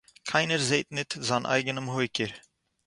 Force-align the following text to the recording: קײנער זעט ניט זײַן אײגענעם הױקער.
קײנער 0.29 0.61
זעט 0.69 0.87
ניט 0.95 1.11
זײַן 1.27 1.43
אײגענעם 1.53 1.87
הױקער. 1.93 2.31